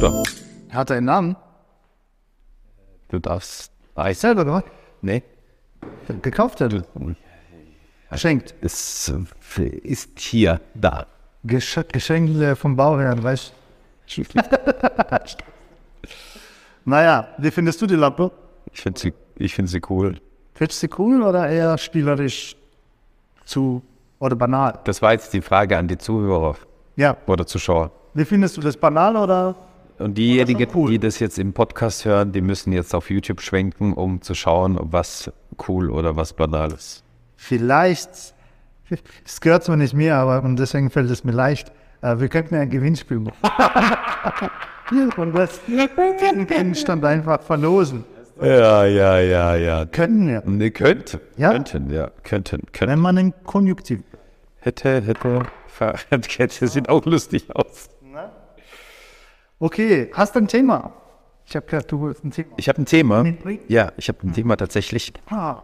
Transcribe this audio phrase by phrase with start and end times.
[0.00, 0.22] Bruder.
[0.70, 1.36] Hat er einen Namen?
[3.08, 3.70] Du darfst.
[3.94, 4.22] Eis.
[4.22, 4.64] Selber gemacht?
[5.02, 5.22] Nee.
[6.22, 6.74] Gekauft hat?
[8.10, 8.54] Geschenkt.
[8.62, 9.12] Es
[9.58, 11.06] äh, ist hier, da.
[11.44, 13.52] Gesch Geschenk äh, vom Bauherrn, weißt
[14.16, 14.22] du?
[16.86, 18.30] naja, wie findest du die Lampe?
[18.72, 20.18] Ich finde sie, ich find sie cool.
[20.54, 22.56] Findest du sie cool oder eher spielerisch
[23.44, 23.82] zu
[24.18, 24.78] oder banal?
[24.84, 26.56] Das war jetzt die Frage an die Zuhörer
[26.96, 27.18] Ja.
[27.26, 27.90] oder Zuschauer.
[28.14, 29.54] Wie findest du das banal oder?
[30.00, 30.90] Und diejenigen, ist cool.
[30.90, 34.78] die das jetzt im Podcast hören, die müssen jetzt auf YouTube schwenken, um zu schauen,
[34.80, 35.30] was
[35.68, 37.04] cool oder was banal ist.
[37.36, 38.34] Vielleicht,
[39.24, 41.70] es gehört zwar nicht mir, aber und deswegen fällt es mir leicht.
[42.00, 43.36] Äh, wir könnten ja ein Gewinnspiel machen.
[45.18, 48.04] und das den Gegenstand einfach verlosen.
[48.40, 49.84] Ja, ja, ja, ja.
[49.84, 50.42] Können wir.
[50.46, 51.20] Ne, könnte.
[51.36, 51.52] Ja?
[51.52, 52.10] Könnten, ja.
[52.22, 52.92] Könnten, könnten.
[52.92, 54.00] Wenn man einen Konjunktiv.
[54.60, 55.42] Hätte, hätte.
[55.66, 57.90] Fahrradkette sieht auch lustig aus.
[59.62, 60.92] Okay, hast du ein Thema?
[61.44, 62.48] Ich habe gehört, du willst ein Thema.
[62.56, 63.24] Ich habe ein Thema.
[63.68, 65.12] Ja, ich habe ein Thema tatsächlich.
[65.28, 65.62] Ah,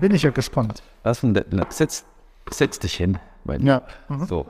[0.00, 0.82] bin ich ja gespannt.
[1.02, 1.34] Lass denn,
[1.70, 2.04] setz,
[2.50, 3.18] setz dich hin.
[3.58, 3.82] Ja.
[4.28, 4.46] So.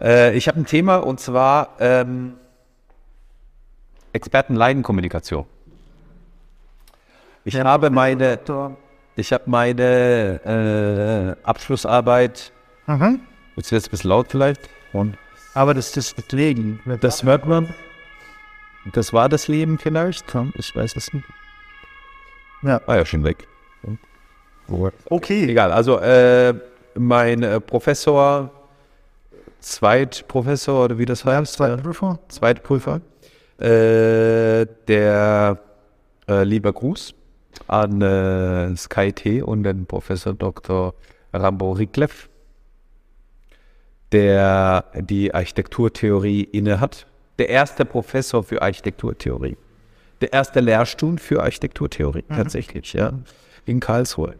[0.00, 2.34] Äh, ich habe ein Thema und zwar ähm,
[4.14, 5.44] Experten-Leiden-Kommunikation.
[7.44, 8.38] Ich habe meine,
[9.16, 12.52] ich habe meine äh, Abschlussarbeit,
[12.86, 13.20] Mhm.
[13.56, 14.62] jetzt wird es ein bisschen laut vielleicht,
[14.94, 15.18] und
[15.52, 16.80] Aber das ist das Legen.
[17.02, 17.74] das hört man.
[18.92, 21.26] Das war das Leben vielleicht, ich weiß es nicht.
[22.62, 22.80] Ja.
[22.86, 23.46] Ah ja, schon weg.
[25.08, 25.44] Okay.
[25.50, 26.54] Egal, also äh,
[26.94, 28.50] mein äh, Professor,
[29.60, 32.18] Zweitprofessor oder wie das heißt, Zweiter Prüfer.
[32.28, 33.00] Zweitprüfer,
[33.58, 35.58] äh, der
[36.28, 37.14] äh, lieber Gruß
[37.66, 40.94] an äh, Sky T und den Professor Dr.
[41.32, 42.28] Rambo Riklev,
[44.12, 47.06] der die Architekturtheorie innehat.
[47.38, 49.56] Der erste Professor für Architekturtheorie.
[50.20, 53.12] Der erste Lehrstuhl für Architekturtheorie, tatsächlich, ja,
[53.64, 54.34] in Karlsruhe.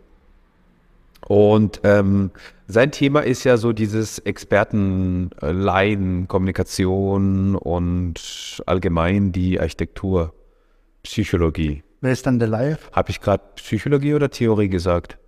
[1.26, 2.30] Und ähm,
[2.66, 11.82] sein Thema ist ja so dieses Expertenleien, Kommunikation und allgemein die Architekturpsychologie.
[12.00, 12.78] Wer ist dann der Laie?
[12.92, 15.18] Habe ich gerade Psychologie oder Theorie gesagt?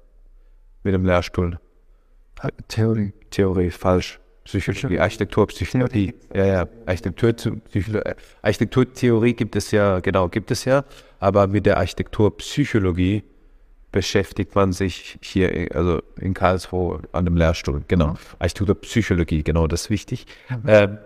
[0.84, 1.58] Mit dem Lehrstuhl.
[2.68, 3.12] Theorie.
[3.30, 4.19] Theorie, falsch.
[4.44, 6.14] Psychologie, Architekturpsychologie.
[6.34, 6.68] Ja, ja.
[6.86, 10.84] Architektur, Psycholo- Architekturtheorie gibt es ja, genau, gibt es ja.
[11.18, 13.22] Aber mit der Architekturpsychologie
[13.92, 17.82] beschäftigt man sich hier, also in Karlsruhe, an dem Lehrstuhl.
[17.88, 18.14] Genau.
[18.38, 20.26] Architekturpsychologie, genau, das ist wichtig.
[20.66, 20.98] Ähm,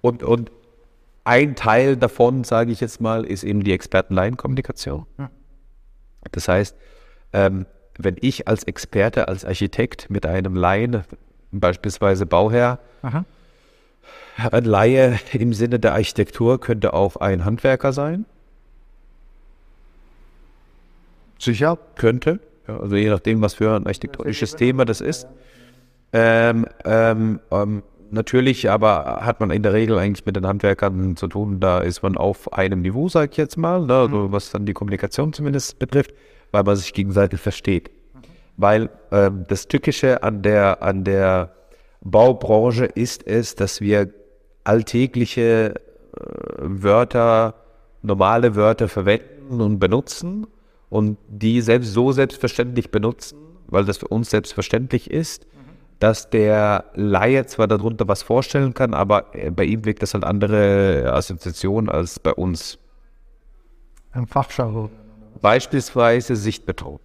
[0.00, 0.50] und, und
[1.24, 5.06] ein Teil davon, sage ich jetzt mal, ist eben die Experten-Laien-Kommunikation.
[6.32, 6.76] Das heißt,
[7.32, 7.66] ähm,
[7.98, 11.04] wenn ich als Experte, als Architekt mit einem Laien,
[11.52, 13.24] beispielsweise Bauherr, Aha.
[14.50, 18.26] ein Laie im Sinne der Architektur könnte auch ein Handwerker sein,
[21.38, 21.78] Sicher.
[21.96, 25.26] könnte, ja, also je nachdem, was für ein architektonisches Thema das ist.
[26.12, 31.28] Ähm, ähm, ähm, natürlich, aber hat man in der Regel eigentlich mit den Handwerkern zu
[31.28, 34.66] tun, da ist man auf einem Niveau, sag ich jetzt mal, ne, also was dann
[34.66, 36.12] die Kommunikation zumindest betrifft,
[36.50, 37.90] weil man sich gegenseitig versteht.
[38.60, 41.54] Weil ähm, das Tückische an der, an der
[42.02, 44.12] Baubranche ist es, dass wir
[44.64, 46.20] alltägliche äh,
[46.58, 47.54] Wörter,
[48.02, 50.46] normale Wörter verwenden und benutzen
[50.90, 53.38] und die selbst so selbstverständlich benutzen,
[53.68, 55.46] weil das für uns selbstverständlich ist,
[55.98, 60.24] dass der Laie zwar darunter was vorstellen kann, aber äh, bei ihm wirkt das halt
[60.24, 62.78] andere Assoziation als bei uns.
[64.12, 64.90] Ein Fachjargon.
[65.40, 67.00] Beispielsweise Sichtbeton.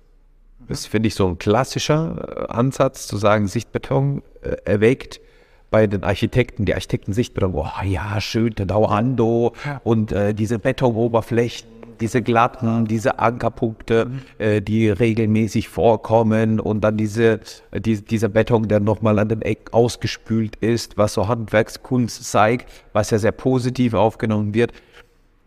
[0.67, 5.21] Das finde ich so ein klassischer äh, Ansatz, zu sagen, Sichtbeton äh, erweckt
[5.69, 11.67] bei den Architekten, die Architekten Sichtbeton, oh ja, schön, der Dauerando und äh, diese Betonoberflächen,
[11.99, 17.39] diese glatten, diese Ankerpunkte, äh, die regelmäßig vorkommen und dann diese,
[17.71, 22.69] äh, die, dieser Beton, der nochmal an den Ecken ausgespült ist, was so Handwerkskunst zeigt,
[22.93, 24.71] was ja sehr positiv aufgenommen wird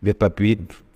[0.01, 0.29] wird bei,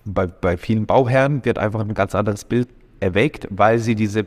[0.04, 2.68] bei, bei vielen Bauherren wird einfach ein ganz anderes Bild
[3.04, 4.24] erweckt, weil sie diese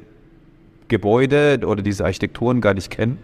[0.87, 3.17] Gebäude oder diese Architekturen gar nicht kennen.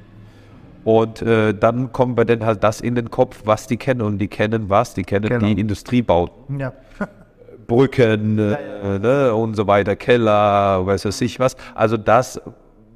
[0.84, 4.02] Und äh, dann kommt bei denen halt das in den Kopf, was die kennen.
[4.02, 4.94] Und die kennen was?
[4.94, 5.46] Die kennen Genau.
[5.46, 6.60] die Industriebauten.
[6.60, 6.74] Ja.
[7.68, 11.56] Brücken äh, Ne, und so weiter, Keller, weiß was ich was.
[11.74, 12.42] Also das,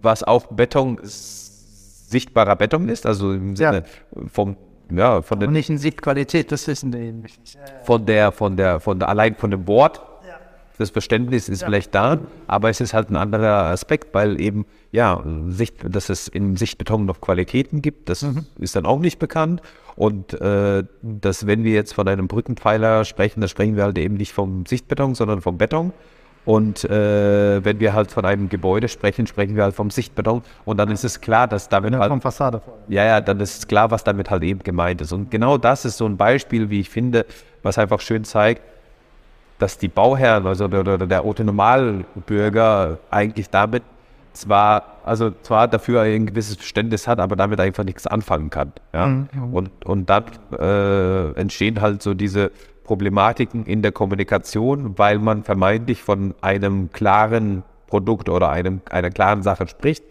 [0.01, 3.71] was auf Beton sichtbarer Beton ist, also im Ja.
[3.71, 3.83] Sinne
[4.33, 4.57] vom,
[4.91, 7.39] ja, von Und den nicht in Sichtqualität, das wissen die eben nicht.
[7.83, 10.01] von der, von der, von der, allein von dem Wort,
[10.77, 15.23] das Verständnis ist vielleicht da, aber es ist halt ein anderer Aspekt, weil eben, ja,
[15.49, 18.25] Sicht, dass es in Sichtbeton noch Qualitäten gibt, das
[18.59, 19.61] ist dann auch nicht bekannt.
[19.95, 24.13] Und äh, dass, wenn wir jetzt von einem Brückenpfeiler sprechen, dann sprechen wir halt eben
[24.13, 25.91] nicht vom Sichtbeton, sondern vom Beton.
[26.45, 30.43] Und äh, wenn wir halt von einem Gebäude sprechen, sprechen wir halt vom Sichtbeton.
[30.63, 33.57] Und dann ist es klar, dass damit Ja, halt vom Fassade ja, ja, dann ist
[33.57, 35.11] es klar, was damit halt eben gemeint ist.
[35.11, 37.25] Und genau das ist so ein Beispiel, wie ich finde,
[37.63, 38.61] was einfach schön zeigt,
[39.59, 43.83] dass die Bauherren, also der, der, der Otto-Normalbürger eigentlich damit
[44.33, 48.71] zwar, also zwar dafür ein gewisses Verständnis hat, aber damit einfach nichts anfangen kann.
[48.93, 49.07] Ja?
[49.07, 49.53] Mhm.
[49.53, 50.25] Und, und dann
[50.57, 52.51] äh, entstehen halt so diese
[52.83, 59.43] Problematiken in der Kommunikation, weil man vermeintlich von einem klaren Produkt oder einem, einer klaren
[59.43, 60.03] Sache spricht,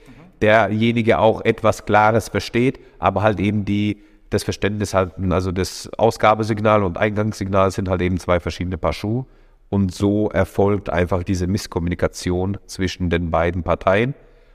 [0.43, 4.03] derjenige auch etwas Klares versteht, aber halt eben die,
[4.37, 9.27] das Verständnis halt, also das Ausgabesignal und Eingangssignal sind halt eben zwei verschiedene Paar Schuhe.
[9.69, 14.15] Und so erfolgt einfach diese Misskommunikation zwischen den beiden Parteien.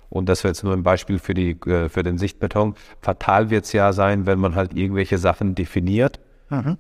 [0.10, 2.76] Und das wäre jetzt nur ein Beispiel für, die, äh, für den Sichtbeton.
[3.02, 6.20] Fatal wird es ja sein, wenn man halt irgendwelche Sachen definiert,
[6.50, 6.78] Mhm.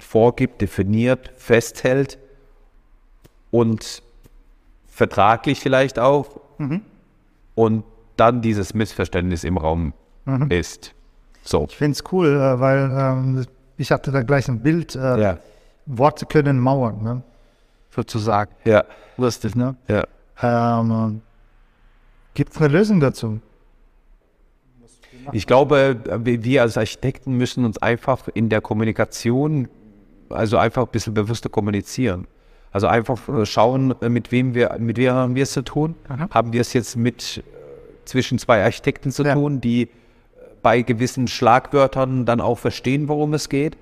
[0.00, 2.18] vorgibt, definiert, festhält
[3.50, 4.02] und
[4.86, 6.40] vertraglich vielleicht auch
[7.54, 7.84] und
[8.16, 9.92] dann dieses Missverständnis im Raum
[10.50, 10.94] ist.
[11.42, 11.66] So.
[11.68, 13.46] Ich finde es cool, äh, weil ähm,
[13.76, 14.94] ich hatte da gleich ein Bild.
[14.96, 15.38] Äh, Ja.
[15.86, 17.22] Worte können Mauern, ne?
[17.90, 18.52] sozusagen.
[18.64, 18.84] Ja.
[19.16, 19.74] Lustig, ne?
[19.88, 20.04] Ja.
[20.40, 21.20] Ähm,
[22.34, 23.40] Gibt es eine Lösung dazu?
[25.32, 29.68] Ich glaube, wir wir als Architekten müssen uns einfach in der Kommunikation,
[30.30, 32.26] also einfach ein bisschen bewusster kommunizieren.
[32.72, 35.94] Also einfach äh, schauen, äh, mit wem wir, mit wem haben wir es zu tun?
[36.08, 36.28] Aha.
[36.30, 37.42] Haben wir es jetzt mit äh,
[38.04, 39.34] zwischen zwei Architekten zu Ja.
[39.34, 39.88] tun, die äh,
[40.62, 43.76] bei gewissen Schlagwörtern dann auch verstehen, worum es geht?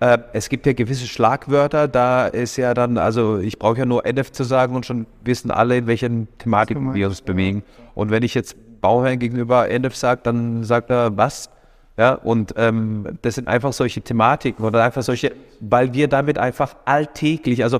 [0.00, 4.04] Äh, es gibt ja gewisse Schlagwörter, da ist ja dann, also ich brauche ja nur
[4.04, 7.62] NF zu sagen und schon wissen alle, in welchen Thematiken wir uns bewegen.
[7.94, 11.50] Und wenn ich jetzt Bauherrn gegenüber NF sage, dann sagt er, was?
[11.96, 16.74] Ja, und ähm, das sind einfach solche Thematiken oder einfach solche, weil wir damit einfach
[16.84, 17.78] alltäglich, also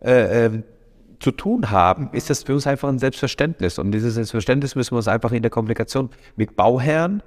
[0.00, 0.64] äh, ähm,
[1.20, 3.78] zu tun haben, ist das für uns einfach ein Selbstverständnis.
[3.78, 7.22] Und dieses Selbstverständnis müssen wir uns einfach in der Kommunikation mit Bauherren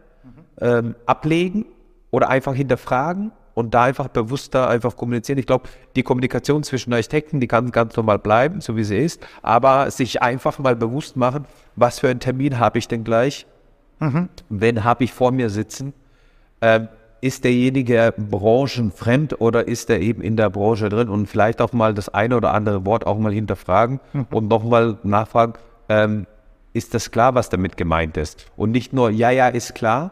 [0.62, 1.66] ähm, ablegen
[2.12, 5.40] oder einfach hinterfragen und da einfach bewusster einfach kommunizieren.
[5.40, 9.26] Ich glaube, die Kommunikation zwischen Architekten, die kann ganz normal bleiben, so wie sie ist,
[9.42, 11.46] aber sich einfach mal bewusst machen,
[11.76, 13.48] was für einen Termin habe ich denn gleich,
[14.50, 15.94] wen habe ich vor mir sitzen,
[16.62, 16.88] ähm,
[17.20, 21.10] ist derjenige branchenfremd oder ist er eben in der Branche drin?
[21.10, 24.00] Und vielleicht auch mal das eine oder andere Wort auch mal hinterfragen
[24.30, 25.54] und nochmal nachfragen,
[25.90, 26.28] ähm,
[26.74, 28.46] ist das klar, was damit gemeint ist?
[28.56, 30.12] Und nicht nur, ja, ja, ist klar,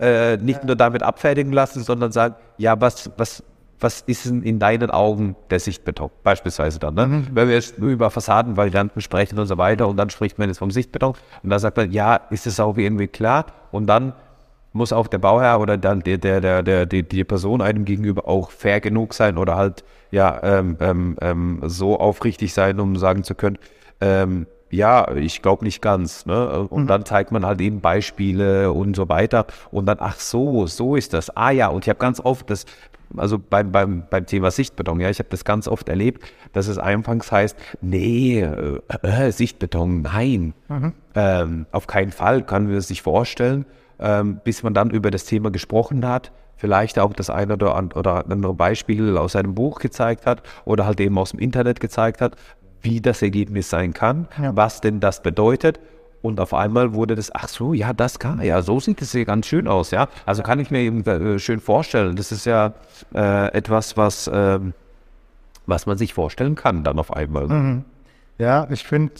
[0.00, 3.42] äh, nicht nur damit abfertigen lassen, sondern sagen, ja, was, was,
[3.80, 6.10] was ist denn in deinen Augen der Sichtbeton?
[6.22, 7.24] Beispielsweise dann, ne?
[7.32, 10.58] Wenn wir jetzt nur über Fassadenvarianten sprechen und so weiter und dann spricht man jetzt
[10.58, 13.46] vom Sichtbeton und dann sagt man, ja, ist es auch irgendwie klar?
[13.72, 14.14] Und dann
[14.72, 18.26] muss auch der Bauherr oder dann der, der, der, der, die, die Person einem gegenüber
[18.26, 23.22] auch fair genug sein oder halt ja ähm, ähm, ähm, so aufrichtig sein, um sagen
[23.22, 23.58] zu können,
[24.00, 26.26] ähm, ja, ich glaube nicht ganz.
[26.26, 26.60] Ne?
[26.68, 29.46] Und dann zeigt man halt eben Beispiele und so weiter.
[29.70, 31.34] Und dann, ach so, so ist das.
[31.36, 32.66] Ah ja, und ich habe ganz oft das,
[33.16, 36.78] also beim, beim, beim Thema Sichtbeton, ja, ich habe das ganz oft erlebt, dass es
[36.78, 40.54] anfangs heißt, nee, äh, äh, Sichtbeton, nein.
[41.14, 43.66] Ähm, auf keinen Fall kann man das sich vorstellen,
[43.98, 48.54] ähm, bis man dann über das Thema gesprochen hat, vielleicht auch das eine oder andere
[48.54, 52.36] Beispiel aus einem Buch gezeigt hat oder halt eben aus dem Internet gezeigt hat,
[52.84, 54.54] wie das Ergebnis sein kann, Ja.
[54.54, 55.80] was denn das bedeutet.
[56.22, 59.24] Und auf einmal wurde das, ach so, ja, das kann, ja, so sieht es ja
[59.24, 60.08] ganz schön aus, ja.
[60.24, 62.16] Also kann ich mir eben äh, schön vorstellen.
[62.16, 62.72] Das ist ja
[63.14, 64.72] äh, etwas, was, ähm,
[65.66, 67.82] was man sich vorstellen kann dann auf einmal.
[68.38, 69.12] Ja, ich finde,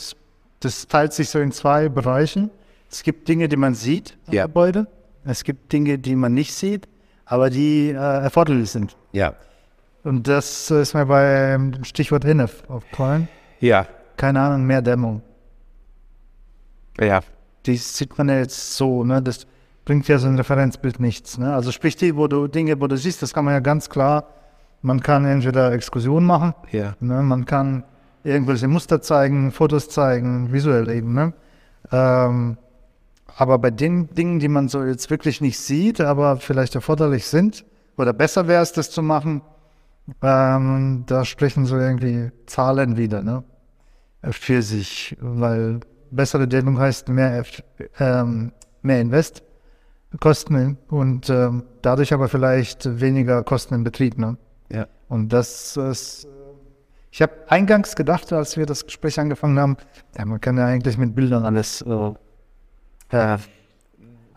[0.60, 2.50] das teilt sich so in zwei Bereichen.
[2.90, 4.46] Es gibt Dinge, die man sieht im Ja.
[4.46, 4.86] Gebäude.
[5.26, 6.88] Es gibt Dinge, die man nicht sieht,
[7.26, 8.96] aber die äh, erforderlich sind.
[9.12, 9.34] Ja.
[10.04, 13.28] Und das ist mir beim Stichwort INF aufgefallen.
[13.64, 13.86] Ja.
[14.18, 15.22] Keine Ahnung, mehr Dämmung.
[17.00, 17.20] Ja.
[17.64, 19.22] Die sieht man ja jetzt so, ne?
[19.22, 19.46] Das
[19.86, 21.38] bringt ja so ein Referenzbild nichts.
[21.38, 21.52] Ne?
[21.54, 24.28] Also sprich die, wo du Dinge, wo du siehst, das kann man ja ganz klar.
[24.82, 26.94] Man kann entweder Exkursionen machen, Ja.
[27.00, 27.22] Ne?
[27.22, 27.84] Man kann
[28.22, 31.14] irgendwelche Muster zeigen, Fotos zeigen, visuell eben.
[31.14, 31.32] Ne?
[31.90, 32.58] Ähm,
[33.36, 37.64] aber bei den Dingen, die man so jetzt wirklich nicht sieht, aber vielleicht erforderlich sind,
[37.96, 39.40] oder besser wäre es, das zu machen,
[40.22, 43.42] ähm, da sprechen so irgendwie Zahlen wieder ne?
[44.30, 47.44] Für sich, weil bessere Dämmung heißt mehr,
[47.98, 48.52] ähm,
[48.82, 49.42] mehr Invest.
[50.20, 54.16] Kosten und ähm, dadurch aber vielleicht weniger Kosten im Betrieb.
[54.16, 54.36] Ne?
[54.70, 54.86] Ja.
[55.08, 56.28] Und das ist, äh,
[57.10, 59.76] Ich habe eingangs gedacht, als wir das Gespräch angefangen haben,
[60.16, 62.12] ja, man kann ja eigentlich mit Bildern alles äh,
[63.10, 63.38] äh,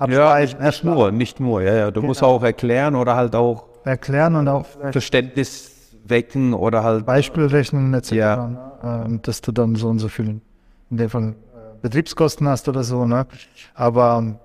[0.10, 1.62] ja, nicht, nicht nur, nicht nur.
[1.62, 1.92] Ja, ja.
[1.92, 2.34] Du musst Genau.
[2.34, 5.72] auch erklären oder halt auch erklären und auch Verständnis
[6.10, 7.06] wecken oder halt.
[7.06, 8.12] Beispielrechnen etc.
[8.12, 8.72] Ja.
[8.84, 10.42] Ähm, dass du dann so und so viel
[10.90, 11.34] in dem Fall äh,
[11.82, 13.06] Betriebskosten hast oder so.
[13.06, 13.26] Ne?
[13.74, 14.36] Aber ähm,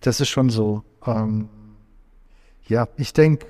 [0.00, 0.82] das ist schon so.
[1.06, 1.48] Ähm,
[2.66, 3.46] ja, ich denke,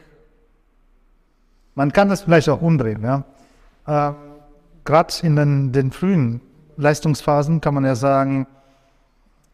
[1.74, 3.02] man kann das vielleicht auch umdrehen.
[3.02, 3.24] Ja?
[3.86, 4.14] Ähm,
[4.84, 6.40] Gerade in den, den frühen
[6.76, 8.46] Leistungsphasen kann man ja sagen,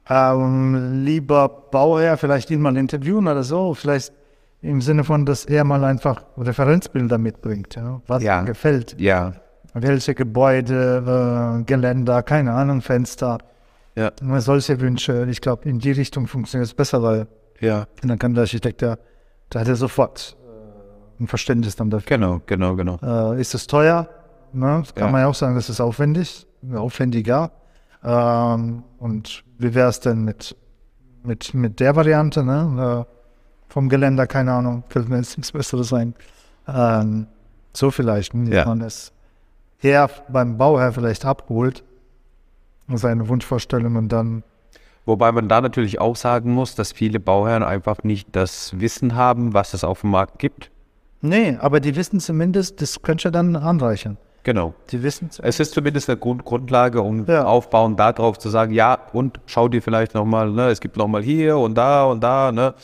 [0.09, 4.13] ähm, lieber Bauherr, vielleicht ihn mal interviewen oder so, vielleicht
[4.63, 8.41] im Sinne von, dass er mal einfach Referenzbilder mitbringt, ja, was Ja.
[8.41, 9.33] ihm gefällt, Ja,
[9.75, 13.39] welche Gebäude, äh, Geländer, keine Ahnung, Fenster,
[13.99, 15.27] ja, Nur solche Wünsche.
[15.31, 17.29] Ich glaube, in die Richtung funktioniert es besser, weil
[17.61, 17.87] ja.
[18.03, 18.99] dann kann der Architekt ja,
[19.49, 20.37] da hat er sofort
[21.19, 22.07] ein Verständnis dann dafür.
[22.19, 22.99] Genau, genau, genau.
[23.03, 24.07] Äh, ist es teuer?
[24.53, 24.83] Ne?
[24.95, 25.11] Kann Ja.
[25.13, 27.53] man ja auch sagen, das ist aufwendig, aufwendiger.
[28.05, 30.55] Ähm, und wie wäre es denn mit,
[31.25, 32.45] mit, mit der Variante?
[32.45, 33.07] Ne?
[33.09, 33.13] Äh,
[33.69, 36.15] vom Geländer, keine Ahnung, fällt mir jetzt nichts Besseres ein.
[36.69, 37.27] Ähm,
[37.73, 38.55] so vielleicht, ne?
[38.55, 38.65] Ja.
[38.65, 39.13] man es
[39.83, 41.85] eher beim Bauherr vielleicht abholt,
[42.95, 44.43] seine Wunschvorstellung und dann
[45.07, 49.55] Wobei man da natürlich auch sagen muss, dass viele Bauherren einfach nicht das Wissen haben,
[49.55, 50.73] was es auf dem Markt gibt.
[51.21, 54.17] Nee, aber die wissen zumindest, das könnte dann anreichern.
[54.43, 54.75] Genau.
[54.91, 57.45] Die wissen Es ist zumindest eine Grund Grundlage, um Ja.
[57.45, 61.57] aufbauen darauf zu sagen, ja, und schau dir vielleicht nochmal, ne, es gibt nochmal hier
[61.57, 62.75] und da und da, ne,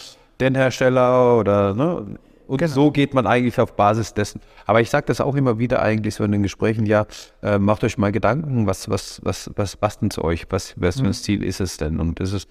[0.42, 2.06] den Hersteller oder, ne,
[2.46, 2.70] und Genau.
[2.72, 4.40] so geht man eigentlich auf Basis dessen.
[4.66, 7.06] Aber ich sage das auch immer wieder eigentlich so in den Gesprächen, ja,
[7.42, 10.46] äh, macht euch mal Gedanken, was, was, was, was passt denn zu euch?
[10.50, 11.98] Was, was für ein Stil ist es denn?
[11.98, 12.46] Und ist es,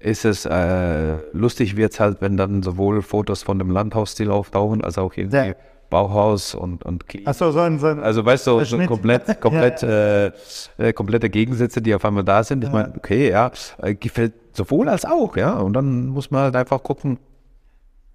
[0.00, 4.98] ist es, äh, lustig wird's halt, wenn dann sowohl Fotos von dem Landhausstil auftauchen, als
[4.98, 5.54] auch irgendwie Ja.
[5.90, 7.26] Bauhaus und, und Clean.
[7.26, 10.32] Achso, so ein, so ein Also weißt du, so komplett, komplett, Äh,
[10.78, 12.64] äh, komplette Gegensätze, die auf einmal da sind.
[12.64, 15.58] Ich meine, okay, ja, äh, gefällt sowohl als auch, ja.
[15.58, 17.18] Und dann muss man halt einfach gucken,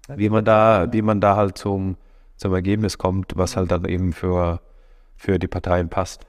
[0.08, 1.96] wie man da, wie man da halt zum,
[2.36, 4.60] zum Ergebnis kommt, was halt dann eben für,
[5.16, 6.26] für die Parteien passt.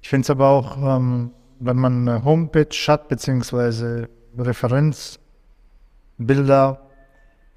[0.00, 6.80] Ich finde es aber auch, ähm, wenn man eine Homepage hat, beziehungsweise Referenzbilder,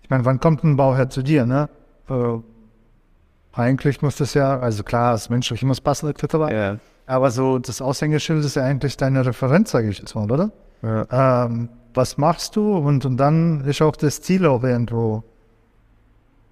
[0.02, 1.70] ich meine, wann kommt ein Bauherr zu dir, ne?
[3.54, 6.34] Eigentlich muss das ja, also klar, das menschlich muss passen, etc.
[6.52, 6.78] Ja.
[7.06, 10.52] Aber so das Aushängeschild ist ja eigentlich deine Referenz, sage ich jetzt mal, oder?
[10.82, 11.46] Ja.
[11.46, 12.76] Ähm, was machst du?
[12.76, 15.24] Und, und dann ist auch das Ziel auch irgendwo.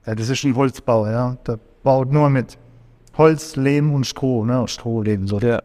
[0.05, 1.37] Ja, das ist ein Holzbau, ja.
[1.47, 2.57] Der baut nur mit
[3.17, 4.67] Holz, Lehm und Stroh, ne?
[4.67, 5.39] Stroh, Lehm, so.
[5.39, 5.61] Ja.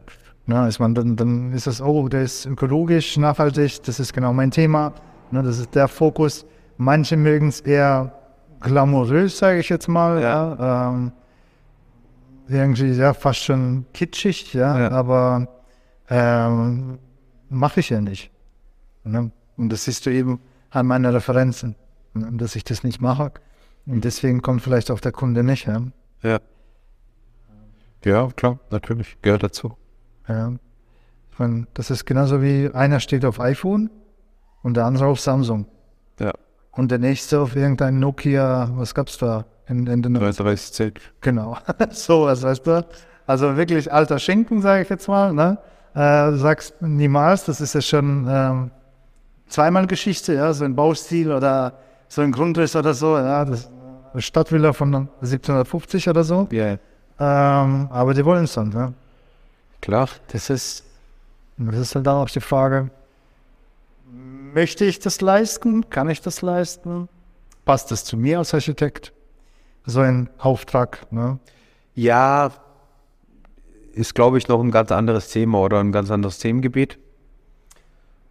[0.46, 4.32] Na, ist man, dann, dann ist das, oh, der ist ökologisch, nachhaltig, das ist genau
[4.32, 4.92] mein Thema.
[5.30, 6.46] Ne, das ist der Fokus.
[6.76, 8.12] Manche mögen es eher
[8.60, 10.20] glamourös, sage ich jetzt mal.
[10.22, 10.56] Ja.
[10.58, 10.88] Ja.
[10.90, 11.12] ähm,
[12.48, 14.90] irgendwie ja fast schon kitschig, ja, Ja.
[14.90, 15.48] aber
[16.08, 16.98] ähm,
[17.48, 18.30] mache ich ja nicht.
[19.04, 19.30] Ne?
[19.56, 21.76] Und das siehst du eben an meinen Referenzen,
[22.14, 22.28] ne?
[22.32, 23.32] dass ich das nicht mache.
[23.86, 25.66] Und deswegen kommt vielleicht auch der Kunde nicht.
[25.66, 25.82] Ja?
[26.22, 26.38] Ja.
[28.04, 29.16] Ja, klar, natürlich.
[29.22, 29.76] Gehört dazu.
[30.28, 30.52] Ja.
[31.32, 33.90] Ich meine, das ist genauso wie einer steht auf iPhone
[34.62, 35.66] und der andere auf Samsung.
[36.20, 36.32] Ja.
[36.72, 39.44] Und der nächste auf irgendein Nokia, was gab's da?
[39.68, 40.92] In, in den 3310.
[41.20, 41.58] Genau.
[41.90, 42.86] so was weißt du.
[43.26, 45.32] Also wirklich alter Schinken, sage ich jetzt mal.
[45.32, 45.58] Ne?
[45.94, 48.70] Äh, du sagst niemals, das ist ja schon ähm,
[49.48, 51.72] zweimal Geschichte, ja, so ein Baustil oder
[52.08, 53.68] so ein Grundriss oder so, ja, das
[54.18, 56.48] Stadtvilla von 1750 oder so.
[56.50, 56.76] Ja,
[57.18, 58.92] Ähm, aber die wollen es dann, ja.
[59.80, 60.08] klar.
[60.28, 60.84] Das ist,
[61.56, 62.90] das ist halt dann auch die Frage,
[64.52, 65.88] möchte ich das leisten?
[65.90, 67.08] Kann ich das leisten?
[67.64, 69.12] Passt das zu mir als Architekt?
[69.86, 71.38] So ein Auftrag, ne?
[71.94, 72.50] Ja,
[73.94, 76.98] ist, glaube ich, noch ein ganz anderes Thema oder ein ganz anderes Themengebiet,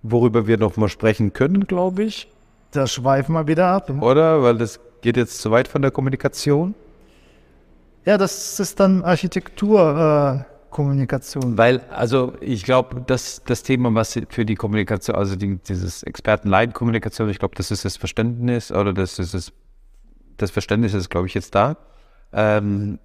[0.03, 2.29] worüber wir noch mal sprechen können, glaube ich.
[2.71, 3.89] Da schweifen wir wieder ab.
[4.01, 4.43] Oder?
[4.43, 6.75] Weil das geht jetzt zu weit von der Kommunikation.
[8.05, 11.53] Ja, das ist dann Architekturkommunikation.
[11.53, 11.57] Äh.
[11.57, 17.29] Weil, also ich glaube, das, das Thema, was für die Kommunikation, also die, dieses Experten-Leid-Kommunikation,
[17.29, 19.51] ich glaube, das ist das Verständnis oder das ist das,
[20.37, 21.77] das Verständnis ist, glaube ich, jetzt da
[22.33, 22.99] ähm,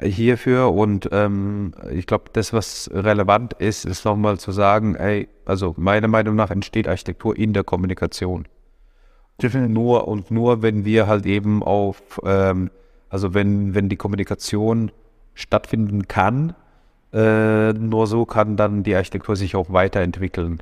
[0.00, 0.72] hierfür.
[0.72, 6.08] Und ähm, ich glaube, das, was relevant ist, ist nochmal zu sagen, ey, also meiner
[6.08, 8.46] Meinung nach entsteht Architektur in der Kommunikation.
[9.52, 12.70] Nur und nur, wenn wir halt eben auf, ähm,
[13.08, 14.92] also wenn, wenn die Kommunikation
[15.34, 16.54] stattfinden kann,
[17.12, 20.60] äh, nur so kann dann die Architektur sich auch weiterentwickeln.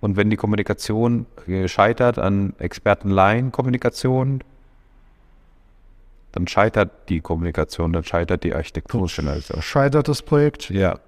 [0.00, 4.42] Und wenn die Kommunikation äh, scheitert an Experten-Laien-Kommunikation,
[6.32, 9.40] dann scheitert die Kommunikation, dann scheitert die Architektur schneller.
[9.60, 10.70] Scheitert das Projekt.
[10.70, 10.98] Ja.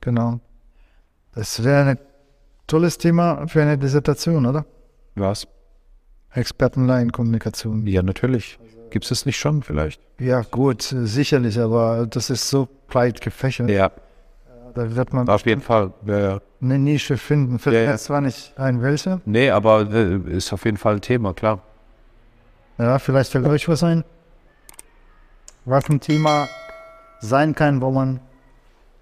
[0.00, 0.40] Genau.
[1.34, 1.98] Das wäre ein
[2.66, 4.64] tolles Thema für eine Dissertation, oder?
[5.14, 5.46] Was?
[6.32, 7.86] Expertenlaienkommunikation.
[7.86, 8.58] Ja, natürlich.
[8.90, 10.00] Gibt es das nicht schon vielleicht?
[10.18, 13.68] Ja, gut, sicherlich, aber das ist so breit gefächert.
[13.70, 13.90] Ja,
[14.74, 15.92] Da wird man auf jeden Fall.
[16.06, 16.40] Ja, ja.
[16.60, 17.58] eine Nische finden.
[17.58, 19.20] Fällt Ja, mir zwar nicht ein, welche.
[19.24, 21.60] Nee, aber äh, ist auf jeden Fall ein Thema, klar.
[22.78, 24.04] Ja, vielleicht fällt euch was ein.
[25.64, 26.48] Was ein Thema
[27.20, 28.20] sein kann, wo man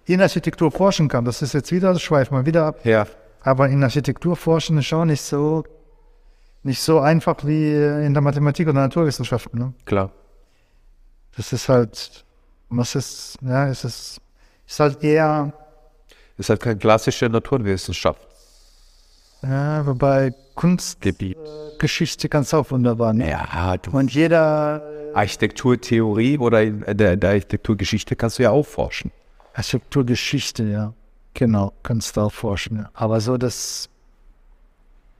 [0.05, 1.25] in Architektur forschen kann.
[1.25, 2.85] Das ist jetzt wieder, das schweift mal wieder ab.
[2.85, 3.07] Ja.
[3.43, 5.65] Aber in Architektur forschen ist schon nicht so,
[6.63, 9.59] nicht so einfach wie in der Mathematik oder Naturwissenschaften.
[9.59, 9.73] Ne?
[9.85, 10.11] Klar.
[11.37, 12.25] Das ist halt,
[12.69, 14.21] was ist, ja, es ist,
[14.67, 15.53] ist halt eher,
[16.37, 18.27] Ist halt keine klassische Naturwissenschaft.
[19.43, 20.33] ja, wobei.
[20.55, 23.15] Kunstgeschichte kannst du auch wunderbar.
[23.15, 23.31] Ne?
[23.31, 23.91] Ja, du.
[23.91, 24.83] Und jeder
[25.15, 29.11] Architekturtheorie oder in der, der Architekturgeschichte kannst du ja auch forschen.
[29.55, 30.95] Architekturgeschichte, ja.
[31.35, 32.79] Genau, kannst du auch forschen.
[32.79, 32.91] Ja.
[32.95, 33.89] Aber so das,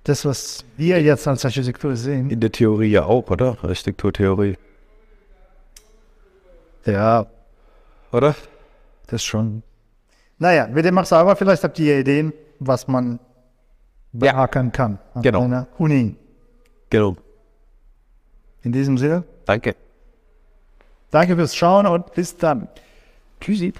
[0.05, 3.57] das, was wir jetzt als Architektur sehen, In der Theorie ja auch, oder?
[3.63, 4.57] Architekturtheorie.
[6.87, 7.27] ja,
[8.13, 8.35] Oder?
[9.07, 9.63] das schon.
[10.39, 13.19] Naja, wie dem auch sei, aber vielleicht habt ihr Ideen, was man
[14.13, 14.33] Ja.
[14.33, 15.43] beackern kann an Genau.
[15.45, 16.17] einer Uni.
[16.91, 17.17] Genau.
[18.63, 19.75] In diesem Sinne, Danke.
[21.13, 22.67] Danke fürs Schauen und bis dann.
[23.41, 23.71] Tschüssi.